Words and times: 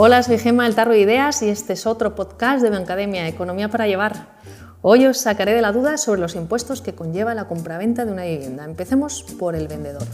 Hola, 0.00 0.22
soy 0.22 0.38
Gema 0.38 0.62
del 0.62 0.76
Tarro 0.76 0.92
de 0.92 1.00
Ideas 1.00 1.42
y 1.42 1.48
este 1.48 1.72
es 1.72 1.84
otro 1.84 2.14
podcast 2.14 2.62
de 2.62 2.70
Bancademia, 2.70 3.26
Economía 3.26 3.68
para 3.68 3.88
Llevar. 3.88 4.28
Hoy 4.80 5.04
os 5.06 5.18
sacaré 5.18 5.54
de 5.54 5.60
la 5.60 5.72
duda 5.72 5.96
sobre 5.98 6.20
los 6.20 6.36
impuestos 6.36 6.82
que 6.82 6.94
conlleva 6.94 7.34
la 7.34 7.48
compraventa 7.48 8.04
de 8.04 8.12
una 8.12 8.22
vivienda. 8.22 8.64
Empecemos 8.64 9.24
por 9.40 9.56
el 9.56 9.66
vendedor. 9.66 10.04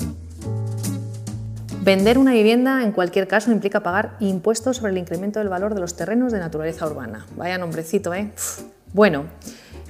Vender 1.83 2.17
una 2.17 2.33
vivienda 2.33 2.83
en 2.83 2.93
cualquier 2.93 3.29
caso 3.29 3.53
implica 3.53 3.83
pagar 3.83 4.17
impuestos 4.21 4.79
sobre 4.79 4.93
el 4.93 4.97
incremento 4.97 5.39
del 5.39 5.51
valor 5.51 5.75
de 5.75 5.83
los 5.83 5.95
terrenos 5.97 6.33
de 6.33 6.39
naturaleza 6.39 6.87
urbana. 6.87 7.27
Vaya 7.37 7.59
nombrecito, 7.59 8.15
¿eh? 8.15 8.33
Bueno, 8.95 9.27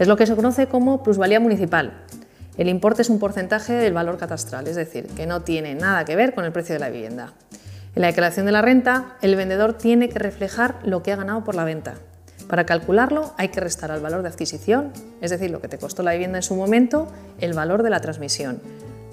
es 0.01 0.09
lo 0.09 0.17
que 0.17 0.27
se 0.27 0.35
conoce 0.35 0.67
como 0.67 1.05
plusvalía 1.05 1.39
municipal. 1.39 2.03
El 2.59 2.69
importe 2.69 3.03
es 3.03 3.11
un 3.11 3.21
porcentaje 3.21 3.75
del 3.75 3.93
valor 3.93 4.19
catastral, 4.19 4.67
es 4.67 4.75
decir, 4.75 5.07
que 5.07 5.27
no 5.27 5.43
tiene 5.43 5.77
nada 5.77 6.05
que 6.05 6.17
ver 6.17 6.35
con 6.35 6.45
el 6.45 6.51
precio 6.51 6.73
de 6.73 6.81
la 6.81 6.89
vivienda. 6.89 7.33
En 7.95 8.03
la 8.03 8.09
declaración 8.09 8.47
de 8.47 8.53
la 8.53 8.63
renta, 8.63 9.17
el 9.23 9.37
vendedor 9.37 9.75
tiene 9.75 10.09
que 10.09 10.19
reflejar 10.19 10.81
lo 10.85 11.03
que 11.03 11.13
ha 11.13 11.17
ganado 11.17 11.45
por 11.45 11.55
la 11.55 11.65
venta. 11.65 11.95
Para 12.49 12.67
calcularlo 12.67 13.33
hay 13.39 13.49
que 13.49 13.61
restar 13.61 13.93
al 13.93 14.01
valor 14.01 14.23
de 14.23 14.29
adquisición, 14.29 14.93
es 15.21 15.31
decir, 15.31 15.51
lo 15.51 15.61
que 15.61 15.69
te 15.69 15.79
costó 15.79 16.03
la 16.03 16.13
vivienda 16.13 16.39
en 16.39 16.43
su 16.43 16.57
momento, 16.57 17.07
el 17.41 17.55
valor 17.55 17.83
de 17.83 17.91
la 17.91 18.01
transmisión, 18.01 18.61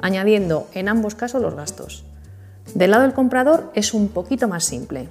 añadiendo 0.02 0.68
en 0.74 0.90
ambos 0.90 1.16
casos 1.16 1.42
los 1.42 1.56
gastos. 1.56 2.04
Del 2.74 2.92
lado 2.92 3.04
del 3.04 3.14
comprador 3.14 3.72
es 3.76 3.94
un 3.94 4.10
poquito 4.10 4.48
más 4.48 4.64
simple. 4.66 5.08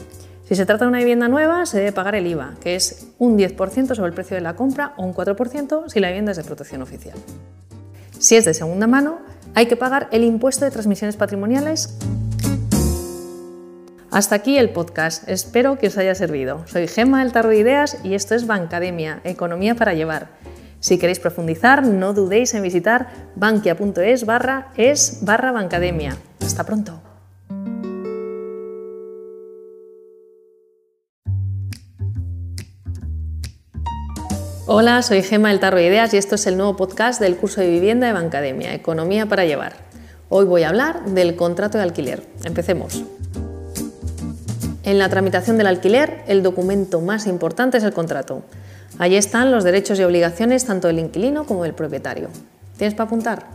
Si 0.49 0.57
se 0.57 0.66
trata 0.66 0.85
de 0.85 0.89
una 0.89 0.99
vivienda 0.99 1.29
nueva, 1.29 1.65
se 1.65 1.79
debe 1.79 1.93
pagar 1.93 2.16
el 2.16 2.27
IVA, 2.27 2.55
que 2.61 2.75
es 2.75 3.07
un 3.19 3.39
10% 3.39 3.95
sobre 3.95 4.09
el 4.09 4.15
precio 4.15 4.35
de 4.35 4.41
la 4.41 4.57
compra 4.57 4.95
o 4.97 5.05
un 5.05 5.15
4% 5.15 5.89
si 5.89 6.01
la 6.01 6.09
vivienda 6.09 6.33
es 6.33 6.39
de 6.39 6.45
protección 6.45 6.83
oficial. 6.83 7.16
Si 8.19 8.35
es 8.35 8.45
de 8.45 8.52
segunda 8.52 8.89
mano, 8.89 9.21
hay 9.55 9.66
que 9.66 9.77
pagar 9.77 10.09
el 10.11 10.25
impuesto 10.25 10.65
de 10.65 10.73
transmisiones 10.73 11.16
patrimoniales 11.16 11.97
hasta 14.11 14.35
aquí 14.35 14.59
el 14.59 14.71
podcast, 14.71 15.29
espero 15.29 15.79
que 15.79 15.87
os 15.87 15.97
haya 15.97 16.15
servido. 16.15 16.66
Soy 16.66 16.89
Gemma 16.89 17.23
del 17.23 17.33
Tarro 17.33 17.51
de 17.51 17.59
Ideas 17.59 17.99
y 18.03 18.15
esto 18.15 18.35
es 18.35 18.47
Bancademia, 18.47 19.21
Economía 19.23 19.77
para 19.77 19.95
Llevar. 19.95 20.29
Si 20.80 20.99
queréis 20.99 21.21
profundizar, 21.21 21.87
no 21.87 22.13
dudéis 22.13 22.55
en 22.55 22.63
visitar 22.63 23.09
bankia.es 23.37 24.27
barra 24.27 24.73
es 24.77 25.19
barra 25.23 25.52
Bancademia. 25.52 26.17
Hasta 26.41 26.65
pronto. 26.65 27.01
Hola, 34.67 35.02
soy 35.02 35.23
Gemma 35.23 35.51
del 35.51 35.61
Tarro 35.61 35.77
de 35.77 35.87
Ideas 35.87 36.15
y 36.15 36.17
esto 36.17 36.35
es 36.35 36.47
el 36.47 36.57
nuevo 36.57 36.77
podcast 36.77 37.21
del 37.21 37.37
curso 37.37 37.61
de 37.61 37.69
vivienda 37.69 38.07
de 38.07 38.13
Bancademia, 38.13 38.74
Economía 38.74 39.27
para 39.27 39.45
Llevar. 39.45 39.74
Hoy 40.29 40.47
voy 40.47 40.63
a 40.63 40.69
hablar 40.69 41.05
del 41.07 41.37
contrato 41.37 41.79
de 41.79 41.85
alquiler. 41.85 42.23
Empecemos. 42.45 43.05
En 44.91 44.99
la 44.99 45.09
tramitación 45.09 45.57
del 45.57 45.69
alquiler, 45.69 46.24
el 46.27 46.43
documento 46.43 47.01
más 47.01 47.29
importante 47.29 47.79
es 47.79 47.85
el 47.85 47.93
contrato. 47.93 48.43
Allí 48.99 49.15
están 49.15 49.52
los 49.52 49.63
derechos 49.63 50.01
y 50.01 50.02
obligaciones 50.02 50.65
tanto 50.65 50.88
del 50.88 50.99
inquilino 50.99 51.46
como 51.46 51.63
del 51.63 51.74
propietario. 51.74 52.29
¿Tienes 52.77 52.95
para 52.95 53.07
apuntar? 53.07 53.46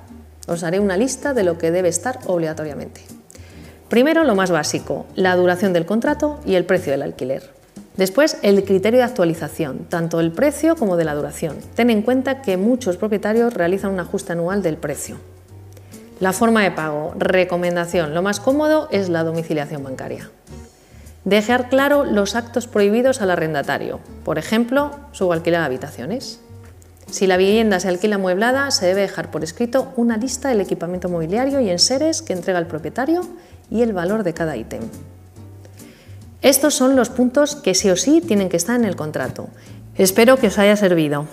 Os 0.48 0.64
haré 0.64 0.80
una 0.80 0.96
lista 0.96 1.34
de 1.34 1.44
lo 1.44 1.58
que 1.58 1.72
debe 1.72 1.90
estar 1.90 2.20
obligatoriamente. 2.28 3.02
Primero, 3.90 4.24
lo 4.24 4.34
más 4.34 4.50
básico, 4.50 5.08
la 5.16 5.36
duración 5.36 5.74
del 5.74 5.86
contrato 5.86 6.40
y 6.46 6.56
el 6.56 6.64
precio 6.64 6.94
del 6.94 7.02
alquiler. 7.02 7.52
Después, 7.98 8.38
el 8.42 8.64
criterio 8.64 9.00
de 9.00 9.06
actualización, 9.06 9.88
tanto 9.90 10.20
del 10.20 10.32
precio 10.32 10.78
como 10.78 10.96
de 10.96 11.04
la 11.04 11.16
duración. 11.16 11.58
Ten 11.76 11.90
en 11.90 12.02
cuenta 12.02 12.42
que 12.42 12.56
muchos 12.56 12.96
propietarios 12.96 13.54
realizan 13.54 13.92
un 13.92 14.00
ajuste 14.00 14.32
anual 14.32 14.62
del 14.62 14.78
precio. 14.78 15.18
La 16.22 16.32
forma 16.32 16.64
de 16.64 16.72
pago, 16.72 17.14
recomendación, 17.18 18.14
lo 18.14 18.22
más 18.22 18.40
cómodo 18.40 18.88
es 18.90 19.10
la 19.10 19.26
domiciliación 19.26 19.84
bancaria. 19.84 20.30
Dejar 21.26 21.70
claro 21.70 22.06
los 22.06 22.36
actos 22.36 22.68
prohibidos 22.68 23.20
al 23.20 23.32
arrendatario, 23.32 24.00
por 24.24 24.38
ejemplo, 24.38 24.92
subalquiler 25.12 25.60
de 25.60 25.66
habitaciones. 25.66 26.40
Si 27.10 27.26
la 27.26 27.36
vivienda 27.36 27.80
se 27.80 27.88
alquila 27.88 28.20
mueblada, 28.20 28.70
se 28.70 28.86
debe 28.86 29.02
dejar 29.02 29.32
por 29.32 29.44
escrito 29.44 29.92
una 29.96 30.18
lista 30.18 30.50
del 30.50 30.62
equipamiento 30.62 31.10
mobiliario 31.10 31.60
y 31.60 31.70
enseres 31.70 32.22
que 32.22 32.34
entrega 32.34 32.60
el 32.60 32.68
propietario 32.68 33.22
y 33.72 33.82
el 33.82 33.92
valor 33.92 34.24
de 34.24 34.36
cada 34.36 34.56
ítem. 34.56 34.82
Estos 36.44 36.76
son 36.76 36.96
los 36.96 37.10
puntos 37.10 37.56
que 37.56 37.74
sí 37.74 37.90
o 37.90 37.96
sí 37.96 38.22
tienen 38.22 38.50
que 38.50 38.58
estar 38.58 38.76
en 38.76 38.86
el 38.86 38.96
contrato. 38.96 39.50
Espero 39.96 40.38
que 40.38 40.48
os 40.48 40.60
haya 40.60 40.76
servido. 40.76 41.26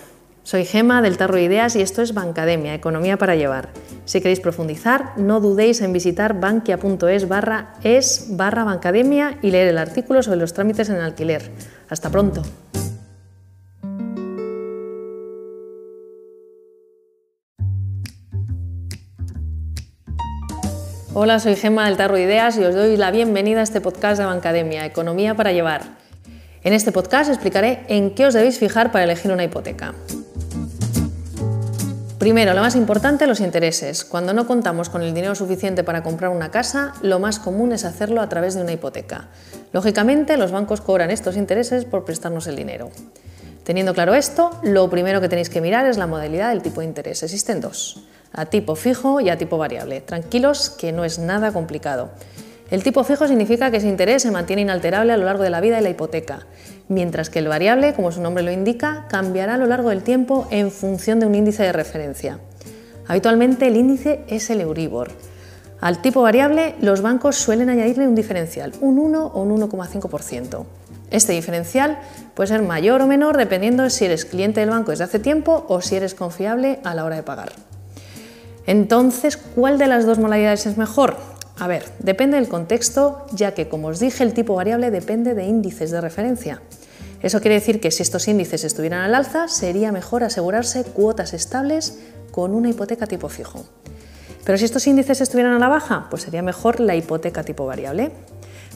Soy 0.45 0.65
Gema 0.65 1.01
del 1.01 1.15
Tarro 1.15 1.35
de 1.35 1.43
Ideas 1.43 1.73
y 1.77 1.81
esto 1.81 2.01
es 2.01 2.13
Bancademia, 2.13 2.73
Economía 2.73 3.17
para 3.17 3.37
Llevar. 3.37 3.69
Si 4.03 4.19
queréis 4.19 4.41
profundizar, 4.41 5.13
no 5.17 5.39
dudéis 5.39 5.79
en 5.79 5.93
visitar 5.93 6.37
bankia.es 6.37 7.29
barra 7.29 7.75
es 7.81 8.25
barra 8.31 8.65
Bancademia 8.65 9.37
y 9.41 9.51
leer 9.51 9.69
el 9.69 9.77
artículo 9.77 10.21
sobre 10.21 10.39
los 10.39 10.51
trámites 10.51 10.89
en 10.89 10.97
alquiler. 10.97 11.49
Hasta 11.89 12.09
pronto. 12.09 12.41
Hola, 21.13 21.39
soy 21.39 21.55
Gema 21.55 21.85
del 21.85 21.95
Tarro 21.95 22.15
de 22.15 22.23
Ideas 22.23 22.57
y 22.57 22.65
os 22.65 22.75
doy 22.75 22.97
la 22.97 23.11
bienvenida 23.11 23.61
a 23.61 23.63
este 23.63 23.79
podcast 23.79 24.19
de 24.19 24.25
Bancademia, 24.25 24.85
Economía 24.85 25.35
para 25.35 25.53
Llevar. 25.53 25.83
En 26.63 26.73
este 26.73 26.91
podcast 26.91 27.29
explicaré 27.29 27.85
en 27.87 28.13
qué 28.13 28.25
os 28.25 28.33
debéis 28.33 28.59
fijar 28.59 28.91
para 28.91 29.05
elegir 29.05 29.31
una 29.31 29.45
hipoteca. 29.45 29.93
Primero, 32.23 32.53
lo 32.53 32.61
más 32.61 32.77
importante, 32.77 33.27
los 33.27 33.41
intereses. 33.41 34.05
Cuando 34.05 34.31
no 34.31 34.47
contamos 34.47 34.87
con 34.87 35.01
el 35.01 35.13
dinero 35.13 35.35
suficiente 35.35 35.83
para 35.83 36.03
comprar 36.03 36.31
una 36.31 36.51
casa, 36.51 36.93
lo 37.01 37.19
más 37.19 37.37
común 37.37 37.73
es 37.73 37.83
hacerlo 37.83 38.21
a 38.21 38.29
través 38.29 38.55
de 38.55 38.61
una 38.61 38.71
hipoteca. 38.71 39.27
Lógicamente, 39.73 40.37
los 40.37 40.53
bancos 40.53 40.79
cobran 40.79 41.11
estos 41.11 41.35
intereses 41.35 41.83
por 41.83 42.05
prestarnos 42.05 42.47
el 42.47 42.55
dinero. 42.55 42.91
Teniendo 43.65 43.93
claro 43.93 44.13
esto, 44.13 44.51
lo 44.63 44.89
primero 44.89 45.19
que 45.19 45.27
tenéis 45.27 45.49
que 45.49 45.59
mirar 45.59 45.85
es 45.85 45.97
la 45.97 46.07
modalidad 46.07 46.51
del 46.51 46.61
tipo 46.61 46.79
de 46.79 46.87
interés. 46.87 47.23
Existen 47.23 47.59
dos, 47.59 48.05
a 48.31 48.45
tipo 48.45 48.77
fijo 48.77 49.19
y 49.19 49.29
a 49.29 49.37
tipo 49.37 49.57
variable. 49.57 49.99
Tranquilos 49.99 50.69
que 50.69 50.93
no 50.93 51.03
es 51.03 51.19
nada 51.19 51.51
complicado. 51.51 52.11
El 52.71 52.83
tipo 52.83 53.03
fijo 53.03 53.27
significa 53.27 53.69
que 53.69 53.77
ese 53.77 53.89
interés 53.89 54.21
se 54.21 54.31
mantiene 54.31 54.61
inalterable 54.61 55.11
a 55.11 55.17
lo 55.17 55.25
largo 55.25 55.43
de 55.43 55.49
la 55.49 55.59
vida 55.59 55.75
de 55.75 55.81
la 55.81 55.89
hipoteca, 55.89 56.47
mientras 56.89 57.29
que 57.29 57.39
el 57.39 57.47
variable, 57.47 57.93
como 57.93 58.11
su 58.11 58.21
nombre 58.21 58.43
lo 58.43 58.51
indica, 58.51 59.05
cambiará 59.09 59.55
a 59.55 59.57
lo 59.57 59.65
largo 59.65 59.89
del 59.89 60.03
tiempo 60.03 60.47
en 60.51 60.71
función 60.71 61.19
de 61.19 61.25
un 61.25 61.35
índice 61.35 61.63
de 61.63 61.71
referencia. 61.71 62.39
Habitualmente 63.07 63.67
el 63.67 63.77
índice 63.77 64.23
es 64.27 64.49
el 64.49 64.61
Euribor. 64.61 65.11
Al 65.81 66.01
tipo 66.01 66.21
variable, 66.21 66.75
los 66.79 67.01
bancos 67.01 67.35
suelen 67.35 67.69
añadirle 67.69 68.07
un 68.07 68.15
diferencial, 68.15 68.71
un 68.79 68.99
1 68.99 69.25
o 69.27 69.41
un 69.41 69.59
1,5%. 69.59 70.65
Este 71.11 71.33
diferencial 71.33 71.99
puede 72.33 72.47
ser 72.47 72.61
mayor 72.61 73.01
o 73.01 73.07
menor 73.07 73.37
dependiendo 73.37 73.83
de 73.83 73.89
si 73.89 74.05
eres 74.05 74.25
cliente 74.25 74.61
del 74.61 74.69
banco 74.69 74.91
desde 74.91 75.03
hace 75.03 75.19
tiempo 75.19 75.65
o 75.67 75.81
si 75.81 75.95
eres 75.95 76.15
confiable 76.15 76.79
a 76.83 76.95
la 76.95 77.03
hora 77.03 77.17
de 77.17 77.23
pagar. 77.23 77.51
Entonces, 78.65 79.37
¿cuál 79.37 79.77
de 79.77 79.87
las 79.87 80.05
dos 80.05 80.19
modalidades 80.19 80.65
es 80.65 80.77
mejor? 80.77 81.17
A 81.59 81.67
ver, 81.67 81.85
depende 81.99 82.37
del 82.37 82.49
contexto, 82.49 83.25
ya 83.31 83.53
que, 83.53 83.69
como 83.69 83.87
os 83.87 83.99
dije, 83.99 84.23
el 84.23 84.33
tipo 84.33 84.55
variable 84.55 84.91
depende 84.91 85.35
de 85.35 85.45
índices 85.45 85.91
de 85.91 86.01
referencia. 86.01 86.61
Eso 87.21 87.39
quiere 87.39 87.55
decir 87.55 87.79
que 87.79 87.91
si 87.91 88.03
estos 88.03 88.27
índices 88.27 88.63
estuvieran 88.63 89.01
al 89.01 89.15
alza, 89.15 89.47
sería 89.47 89.91
mejor 89.91 90.23
asegurarse 90.23 90.83
cuotas 90.83 91.33
estables 91.33 91.99
con 92.31 92.53
una 92.53 92.69
hipoteca 92.69 93.07
tipo 93.07 93.29
fijo. 93.29 93.65
Pero 94.43 94.57
si 94.57 94.65
estos 94.65 94.85
índices 94.87 95.21
estuvieran 95.21 95.53
a 95.53 95.59
la 95.59 95.69
baja, 95.69 96.07
pues 96.09 96.23
sería 96.23 96.41
mejor 96.41 96.79
la 96.79 96.95
hipoteca 96.95 97.43
tipo 97.43 97.65
variable. 97.65 98.11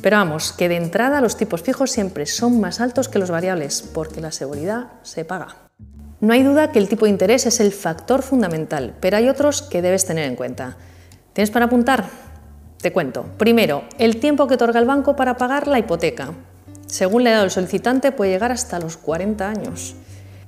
Pero 0.01 0.17
vamos, 0.17 0.53
que 0.53 0.69
de 0.69 0.77
entrada 0.77 1.19
los 1.19 1.35
tipos 1.35 1.63
fijos 1.63 1.91
siempre 1.91 2.25
son 2.25 2.61
más 2.61 2.79
altos 2.79 3.09
que 3.09 3.19
los 3.19 3.31
variables, 3.31 3.81
porque 3.81 4.21
la 4.21 4.31
seguridad 4.31 4.91
se 5.01 5.25
paga. 5.25 5.57
No 6.21 6.33
hay 6.33 6.43
duda 6.43 6.71
que 6.71 6.79
el 6.79 6.87
tipo 6.87 7.05
de 7.05 7.11
interés 7.11 7.45
es 7.47 7.59
el 7.59 7.71
factor 7.71 8.21
fundamental, 8.21 8.95
pero 9.01 9.17
hay 9.17 9.27
otros 9.27 9.61
que 9.61 9.81
debes 9.81 10.05
tener 10.05 10.25
en 10.25 10.35
cuenta. 10.35 10.77
¿Tienes 11.33 11.51
para 11.51 11.65
apuntar? 11.65 12.05
Te 12.81 12.93
cuento. 12.93 13.25
Primero, 13.37 13.83
el 13.97 14.19
tiempo 14.19 14.47
que 14.47 14.53
otorga 14.53 14.79
el 14.79 14.85
banco 14.85 15.15
para 15.15 15.37
pagar 15.37 15.67
la 15.67 15.79
hipoteca. 15.79 16.33
Según 16.85 17.23
la 17.23 17.31
edad 17.31 17.41
del 17.41 17.51
solicitante 17.51 18.11
puede 18.11 18.31
llegar 18.31 18.51
hasta 18.51 18.79
los 18.79 18.97
40 18.97 19.49
años. 19.49 19.95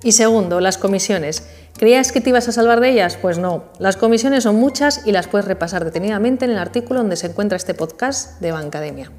Y 0.03 0.13
segundo, 0.13 0.61
las 0.61 0.77
comisiones. 0.77 1.43
¿Creías 1.77 2.11
que 2.11 2.21
te 2.21 2.29
ibas 2.29 2.47
a 2.47 2.51
salvar 2.51 2.79
de 2.79 2.89
ellas? 2.91 3.17
Pues 3.21 3.37
no. 3.37 3.65
Las 3.79 3.97
comisiones 3.97 4.43
son 4.43 4.55
muchas 4.55 5.05
y 5.05 5.11
las 5.11 5.27
puedes 5.27 5.47
repasar 5.47 5.83
detenidamente 5.83 6.45
en 6.45 6.51
el 6.51 6.59
artículo 6.59 6.99
donde 6.99 7.15
se 7.15 7.27
encuentra 7.27 7.57
este 7.57 7.73
podcast 7.73 8.39
de 8.39 8.51
Bancademia. 8.51 9.11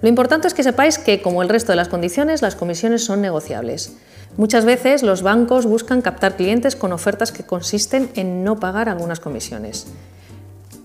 Lo 0.00 0.08
importante 0.08 0.46
es 0.46 0.54
que 0.54 0.62
sepáis 0.62 0.96
que, 0.96 1.20
como 1.20 1.42
el 1.42 1.48
resto 1.48 1.72
de 1.72 1.76
las 1.76 1.88
condiciones, 1.88 2.40
las 2.40 2.54
comisiones 2.54 3.04
son 3.04 3.20
negociables. 3.20 3.94
Muchas 4.36 4.64
veces 4.64 5.02
los 5.02 5.22
bancos 5.22 5.66
buscan 5.66 6.02
captar 6.02 6.36
clientes 6.36 6.76
con 6.76 6.92
ofertas 6.92 7.32
que 7.32 7.42
consisten 7.42 8.10
en 8.14 8.44
no 8.44 8.60
pagar 8.60 8.88
algunas 8.88 9.18
comisiones. 9.18 9.88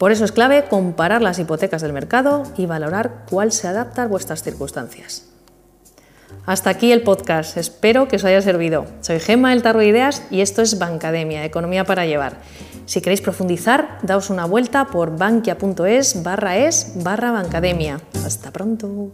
Por 0.03 0.11
eso 0.11 0.25
es 0.25 0.33
clave 0.33 0.65
comparar 0.65 1.21
las 1.21 1.39
hipotecas 1.39 1.81
del 1.81 1.93
mercado 1.93 2.43
y 2.57 2.65
valorar 2.65 3.23
cuál 3.29 3.53
se 3.53 3.69
adapta 3.69 4.03
a 4.03 4.07
vuestras 4.07 4.43
circunstancias. 4.43 5.29
Hasta 6.45 6.71
aquí 6.71 6.91
el 6.91 7.03
podcast, 7.03 7.55
espero 7.55 8.09
que 8.09 8.17
os 8.17 8.25
haya 8.25 8.41
servido. 8.41 8.85
Soy 8.99 9.21
Gemma 9.21 9.51
del 9.51 9.61
Tarro 9.61 9.79
de 9.79 9.87
Ideas 9.87 10.23
y 10.29 10.41
esto 10.41 10.61
es 10.61 10.77
Bancademia, 10.77 11.45
Economía 11.45 11.85
para 11.85 12.05
Llevar. 12.05 12.33
Si 12.85 12.99
queréis 12.99 13.21
profundizar, 13.21 13.99
daos 14.03 14.29
una 14.29 14.43
vuelta 14.43 14.87
por 14.87 15.17
bankia.es 15.17 16.21
barra 16.21 16.57
es 16.57 17.01
barra 17.01 17.31
Bancademia. 17.31 18.01
Hasta 18.25 18.51
pronto. 18.51 19.13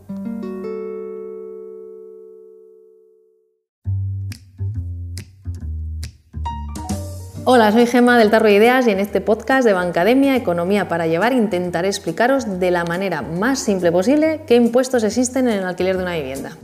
Hola, 7.51 7.71
soy 7.71 7.87
Gema 7.87 8.19
del 8.19 8.29
Tarro 8.29 8.47
Ideas 8.47 8.85
y 8.85 8.91
en 8.91 8.99
este 8.99 9.21
podcast 9.21 9.65
de 9.65 9.73
Bancademia 9.73 10.35
Economía 10.35 10.87
para 10.87 11.07
Llevar 11.07 11.33
intentaré 11.33 11.87
explicaros 11.87 12.59
de 12.59 12.69
la 12.69 12.83
manera 12.83 13.23
más 13.23 13.57
simple 13.57 13.91
posible 13.91 14.41
qué 14.45 14.55
impuestos 14.55 15.03
existen 15.03 15.47
en 15.47 15.57
el 15.57 15.65
alquiler 15.65 15.97
de 15.97 16.03
una 16.03 16.13
vivienda. 16.13 16.55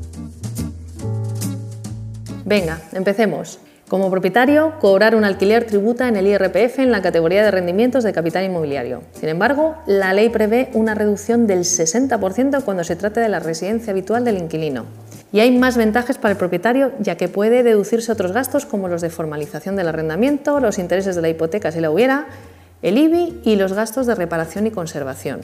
Venga, 2.46 2.82
empecemos. 2.94 3.58
Como 3.88 4.12
propietario, 4.12 4.74
cobrar 4.80 5.16
un 5.16 5.24
alquiler 5.24 5.66
tributa 5.66 6.08
en 6.08 6.18
el 6.18 6.28
IRPF 6.28 6.78
en 6.78 6.92
la 6.92 7.02
categoría 7.02 7.44
de 7.44 7.50
rendimientos 7.50 8.04
de 8.04 8.14
capital 8.14 8.44
inmobiliario. 8.44 9.02
Sin 9.20 9.30
embargo, 9.30 9.78
la 9.88 10.14
ley 10.14 10.30
prevé 10.30 10.70
una 10.76 10.94
reducción 10.94 11.48
del 11.48 11.62
60% 11.62 12.64
cuando 12.64 12.84
se 12.84 12.96
trate 12.96 13.22
de 13.22 13.30
la 13.30 13.40
residencia 13.40 13.90
habitual 13.90 14.24
del 14.24 14.38
inquilino. 14.38 14.86
Y 15.36 15.42
hay 15.42 15.52
más 15.52 15.76
ventajas 15.76 16.18
para 16.18 16.32
el 16.32 16.38
propietario 16.38 16.94
ya 16.98 17.18
que 17.18 17.28
puede 17.28 17.62
deducirse 17.62 18.10
otros 18.10 18.32
gastos 18.32 18.66
como 18.66 18.88
los 18.88 19.02
de 19.02 19.10
formalización 19.10 19.76
del 19.76 19.90
arrendamiento, 19.90 20.62
los 20.62 20.80
intereses 20.80 21.14
de 21.18 21.22
la 21.22 21.28
hipoteca 21.28 21.74
si 21.74 21.82
la 21.82 21.92
hubiera, 21.92 22.28
el 22.82 22.98
IBI 22.98 23.42
y 23.44 23.58
los 23.58 23.74
gastos 23.74 24.08
de 24.08 24.16
reparación 24.16 24.66
y 24.66 24.72
conservación. 24.72 25.42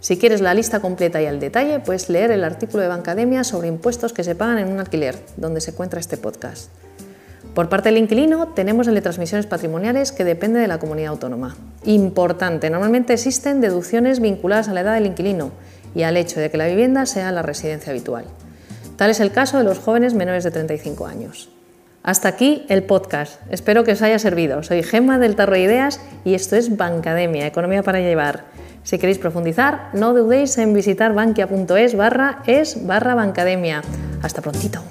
Si 0.00 0.16
quieres 0.16 0.40
la 0.40 0.54
lista 0.54 0.80
completa 0.80 1.20
y 1.20 1.26
al 1.26 1.38
detalle, 1.38 1.80
puedes 1.80 2.08
leer 2.08 2.30
el 2.30 2.44
artículo 2.44 2.82
de 2.82 2.88
Bancademia 2.88 3.44
sobre 3.44 3.68
impuestos 3.68 4.14
que 4.14 4.24
se 4.24 4.34
pagan 4.34 4.56
en 4.56 4.68
un 4.68 4.80
alquiler, 4.80 5.18
donde 5.36 5.60
se 5.60 5.72
encuentra 5.72 6.00
este 6.00 6.16
podcast. 6.16 6.70
Por 7.54 7.68
parte 7.68 7.90
del 7.90 7.98
inquilino, 7.98 8.54
tenemos 8.54 8.88
el 8.88 8.94
de 8.94 9.02
transmisiones 9.02 9.44
patrimoniales 9.44 10.12
que 10.12 10.24
depende 10.24 10.60
de 10.60 10.66
la 10.66 10.78
comunidad 10.78 11.10
autónoma. 11.10 11.58
Importante, 11.84 12.70
normalmente 12.70 13.12
existen 13.12 13.60
deducciones 13.60 14.18
vinculadas 14.18 14.68
a 14.68 14.72
la 14.72 14.80
edad 14.80 14.94
del 14.94 15.04
inquilino 15.04 15.50
y 15.94 16.04
al 16.04 16.16
hecho 16.16 16.40
de 16.40 16.50
que 16.50 16.56
la 16.56 16.68
vivienda 16.68 17.04
sea 17.04 17.30
la 17.32 17.42
residencia 17.42 17.90
habitual. 17.90 18.24
Tal 19.00 19.08
es 19.08 19.20
el 19.20 19.32
caso 19.32 19.56
de 19.56 19.64
los 19.64 19.78
jóvenes 19.78 20.12
menores 20.12 20.44
de 20.44 20.50
35 20.50 21.06
años. 21.06 21.48
Hasta 22.02 22.28
aquí 22.28 22.66
el 22.68 22.82
podcast. 22.82 23.40
Espero 23.50 23.82
que 23.82 23.92
os 23.92 24.02
haya 24.02 24.18
servido. 24.18 24.62
Soy 24.62 24.82
Gemma 24.82 25.18
del 25.18 25.36
Tarro 25.36 25.54
de 25.54 25.62
Ideas 25.62 26.02
y 26.22 26.34
esto 26.34 26.54
es 26.56 26.76
Bancademia, 26.76 27.46
Economía 27.46 27.82
para 27.82 28.00
Llevar. 28.00 28.44
Si 28.82 28.98
queréis 28.98 29.16
profundizar, 29.16 29.88
no 29.94 30.12
dudéis 30.12 30.58
en 30.58 30.74
visitar 30.74 31.14
bankia.es 31.14 31.96
barra 31.96 32.42
es 32.46 32.86
barra 32.86 33.14
Bancademia. 33.14 33.80
Hasta 34.20 34.42
prontito. 34.42 34.82